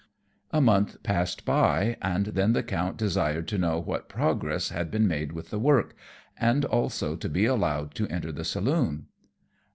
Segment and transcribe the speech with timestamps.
[0.49, 5.07] A month passed by, and then the Count desired to know what progress had been
[5.07, 5.95] made with the work,
[6.39, 9.05] and also to be allowed to enter the saloon.